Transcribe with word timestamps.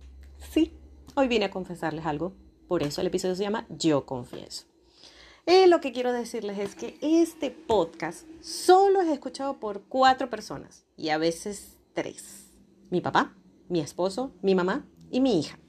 Sí, 0.51 0.75
hoy 1.13 1.27
vine 1.27 1.45
a 1.45 1.51
confesarles 1.51 2.07
algo. 2.07 2.33
Por 2.67 2.81
eso 2.81 3.01
el 3.01 3.07
episodio 3.07 3.35
se 3.35 3.43
llama 3.43 3.67
Yo 3.69 4.07
confieso. 4.07 4.65
Y 5.45 5.67
lo 5.67 5.79
que 5.79 5.91
quiero 5.91 6.11
decirles 6.11 6.57
es 6.57 6.73
que 6.73 6.97
este 7.01 7.51
podcast 7.51 8.25
solo 8.41 9.01
es 9.01 9.09
escuchado 9.09 9.59
por 9.59 9.83
cuatro 9.83 10.31
personas 10.31 10.87
y 10.97 11.09
a 11.09 11.19
veces 11.19 11.77
tres. 11.93 12.49
Mi 12.89 12.99
papá, 12.99 13.37
mi 13.69 13.79
esposo, 13.79 14.33
mi 14.41 14.55
mamá 14.55 14.87
y 15.11 15.21
mi 15.21 15.39
hija. 15.39 15.59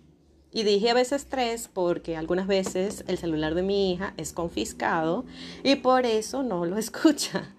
Y 0.50 0.62
dije 0.62 0.90
a 0.90 0.94
veces 0.94 1.26
tres 1.26 1.68
porque 1.72 2.16
algunas 2.16 2.46
veces 2.46 3.04
el 3.06 3.18
celular 3.18 3.54
de 3.54 3.62
mi 3.62 3.92
hija 3.92 4.14
es 4.16 4.32
confiscado 4.32 5.26
y 5.62 5.76
por 5.76 6.06
eso 6.06 6.42
no 6.42 6.64
lo 6.64 6.78
escucha. 6.78 7.54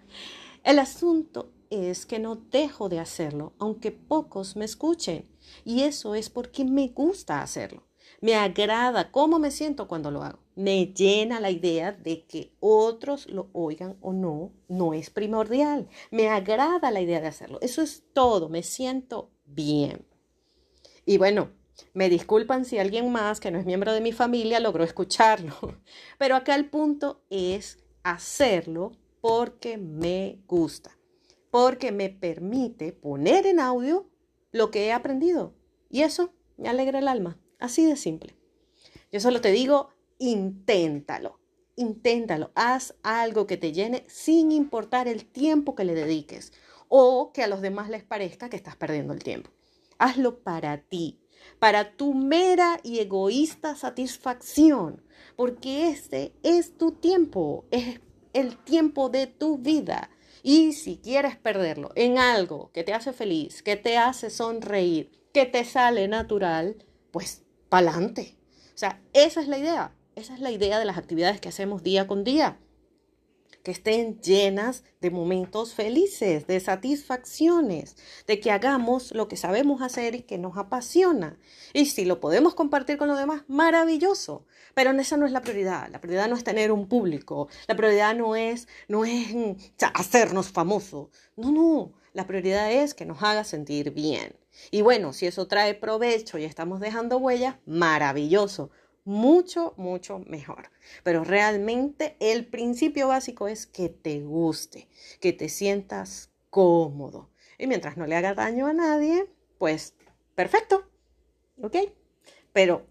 El 0.64 0.80
asunto 0.80 1.52
es 1.70 2.06
que 2.06 2.20
no 2.20 2.36
dejo 2.36 2.90
de 2.90 3.00
hacerlo, 3.00 3.54
aunque 3.60 3.92
pocos 3.92 4.56
me 4.56 4.66
escuchen. 4.66 5.30
Y 5.64 5.82
eso 5.82 6.16
es 6.16 6.30
porque 6.30 6.66
me 6.66 6.90
gusta 6.90 7.42
hacerlo. 7.42 7.84
Me 8.22 8.36
agrada 8.36 9.12
cómo 9.12 9.40
me 9.40 9.52
siento 9.52 9.88
cuando 9.88 10.12
lo 10.12 10.24
hago. 10.24 10.40
Me 10.56 10.88
llena 10.88 11.40
la 11.40 11.52
idea 11.52 11.92
de 11.92 12.26
que 12.26 12.54
otros 12.60 13.28
lo 13.28 13.50
oigan 13.54 13.98
o 14.02 14.12
no, 14.12 14.52
no 14.68 14.94
es 14.94 15.10
primordial. 15.10 15.88
Me 16.12 16.28
agrada 16.28 16.92
la 16.92 17.02
idea 17.02 17.22
de 17.22 17.28
hacerlo. 17.28 17.60
Eso 17.62 17.82
es 17.82 18.04
todo. 18.14 18.50
Me 18.50 18.64
siento 18.64 19.32
bien. 19.46 20.06
Y 21.06 21.18
bueno, 21.18 21.52
me 21.94 22.10
disculpan 22.10 22.66
si 22.66 22.78
alguien 22.78 23.12
más 23.12 23.40
que 23.40 23.52
no 23.52 23.60
es 23.60 23.66
miembro 23.66 23.94
de 23.94 24.02
mi 24.02 24.12
familia 24.12 24.60
logró 24.60 24.84
escucharlo, 24.84 25.56
pero 26.18 26.36
acá 26.36 26.56
el 26.56 26.70
punto 26.70 27.22
es 27.30 27.80
hacerlo 28.04 28.94
porque 29.22 29.78
me 29.78 30.40
gusta, 30.48 30.98
porque 31.52 31.92
me 31.92 32.10
permite 32.10 32.92
poner 32.94 33.46
en 33.46 33.60
audio 33.60 34.10
lo 34.52 34.72
que 34.72 34.88
he 34.88 34.92
aprendido 34.92 35.54
y 35.90 36.04
eso 36.04 36.34
me 36.58 36.70
alegra 36.70 37.00
el 37.00 37.08
alma, 37.08 37.38
así 37.60 37.86
de 37.86 37.96
simple. 37.96 38.36
Yo 39.12 39.20
solo 39.20 39.42
te 39.42 39.52
digo, 39.52 39.90
inténtalo, 40.20 41.40
inténtalo, 41.76 42.52
haz 42.56 42.96
algo 43.02 43.48
que 43.48 43.58
te 43.58 43.72
llene 43.72 44.04
sin 44.08 44.52
importar 44.52 45.08
el 45.08 45.26
tiempo 45.26 45.76
que 45.76 45.86
le 45.86 45.96
dediques 45.96 46.54
o 46.88 47.32
que 47.34 47.44
a 47.44 47.48
los 47.48 47.62
demás 47.62 47.90
les 47.90 48.04
parezca 48.04 48.50
que 48.50 48.58
estás 48.58 48.76
perdiendo 48.76 49.14
el 49.14 49.24
tiempo. 49.24 49.50
Hazlo 50.00 50.40
para 50.40 50.78
ti, 50.78 51.20
para 51.60 51.96
tu 51.96 52.14
mera 52.14 52.80
y 52.84 53.00
egoísta 53.00 53.76
satisfacción, 53.76 55.04
porque 55.36 55.90
este 55.90 56.34
es 56.42 56.78
tu 56.78 56.94
tiempo, 56.94 57.66
es 57.70 58.00
el 58.34 58.58
tiempo 58.58 59.10
de 59.10 59.28
tu 59.28 59.58
vida. 59.58 60.10
Y 60.42 60.74
si 60.74 60.98
quieres 60.98 61.36
perderlo 61.36 61.92
en 61.96 62.18
algo 62.18 62.72
que 62.74 62.84
te 62.84 62.94
hace 62.94 63.14
feliz, 63.14 63.62
que 63.62 63.76
te 63.76 63.98
hace 63.98 64.30
sonreír, 64.30 65.12
que 65.34 65.46
te 65.46 65.66
sale 65.66 66.08
natural, 66.08 66.86
pues 67.12 67.44
pa'lante. 67.68 68.38
O 68.74 68.78
sea, 68.78 69.02
esa 69.14 69.42
es 69.42 69.48
la 69.48 69.58
idea. 69.58 69.96
Esa 70.16 70.34
es 70.34 70.40
la 70.40 70.52
idea 70.52 70.80
de 70.80 70.86
las 70.86 70.98
actividades 70.98 71.40
que 71.40 71.50
hacemos 71.50 71.84
día 71.84 72.08
con 72.08 72.24
día 72.24 72.58
que 73.64 73.72
estén 73.72 74.20
llenas 74.22 74.84
de 75.02 75.12
momentos 75.12 75.74
felices, 75.74 76.48
de 76.48 76.60
satisfacciones, 76.60 77.96
de 78.28 78.40
que 78.40 78.52
hagamos 78.52 79.12
lo 79.14 79.28
que 79.28 79.38
sabemos 79.38 79.82
hacer 79.82 80.16
y 80.16 80.22
que 80.22 80.38
nos 80.38 80.58
apasiona. 80.58 81.38
Y 81.74 81.86
si 81.86 82.06
lo 82.06 82.20
podemos 82.20 82.56
compartir 82.56 82.98
con 82.98 83.08
los 83.08 83.18
demás, 83.18 83.44
maravilloso. 83.48 84.46
Pero 84.74 84.92
esa 84.92 85.18
no 85.18 85.26
es 85.26 85.32
la 85.32 85.42
prioridad. 85.42 85.90
La 85.90 86.02
prioridad 86.02 86.30
no 86.30 86.36
es 86.36 86.44
tener 86.44 86.72
un 86.72 86.88
público. 86.88 87.50
La 87.68 87.76
prioridad 87.76 88.16
no 88.16 88.36
es, 88.36 88.68
no 88.88 89.06
es 89.06 89.34
mm, 89.34 89.52
hacernos 89.94 90.50
famosos. 90.50 91.10
No, 91.36 91.52
no. 91.52 91.94
La 92.14 92.28
prioridad 92.28 92.72
es 92.72 92.94
que 92.94 93.06
nos 93.06 93.22
haga 93.22 93.44
sentir 93.44 93.92
bien. 93.92 94.36
Y 94.72 94.82
bueno, 94.82 95.14
si 95.14 95.28
eso 95.28 95.48
trae 95.48 95.74
provecho 95.74 96.38
y 96.38 96.44
estamos 96.44 96.80
dejando 96.80 97.18
huellas, 97.18 97.56
maravilloso 97.66 98.72
mucho, 99.10 99.74
mucho 99.76 100.20
mejor. 100.20 100.70
Pero 101.04 101.24
realmente 101.24 102.16
el 102.20 102.46
principio 102.46 103.08
básico 103.08 103.48
es 103.48 103.66
que 103.66 103.90
te 103.90 104.22
guste, 104.22 104.88
que 105.20 105.34
te 105.34 105.50
sientas 105.50 106.32
cómodo. 106.52 107.30
Y 107.58 107.66
mientras 107.66 107.98
no 107.98 108.06
le 108.06 108.16
haga 108.16 108.36
daño 108.36 108.68
a 108.68 108.74
nadie, 108.74 109.26
pues 109.58 109.96
perfecto. 110.36 110.88
¿Ok? 111.62 111.76
Pero 112.54 112.86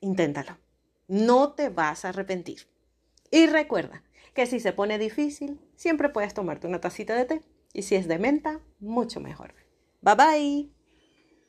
inténtalo. 0.00 0.58
No 1.06 1.52
te 1.52 1.68
vas 1.68 2.04
a 2.04 2.08
arrepentir. 2.08 2.66
Y 3.30 3.46
recuerda 3.46 4.02
que 4.34 4.46
si 4.46 4.58
se 4.58 4.72
pone 4.72 4.98
difícil, 4.98 5.60
siempre 5.76 6.08
puedes 6.08 6.34
tomarte 6.34 6.66
una 6.66 6.80
tacita 6.80 7.14
de 7.14 7.24
té. 7.24 7.42
Y 7.72 7.82
si 7.82 7.94
es 7.94 8.08
de 8.08 8.18
menta, 8.18 8.60
mucho 8.80 9.20
mejor. 9.20 9.54
Bye 10.02 10.14
bye. 10.16 10.77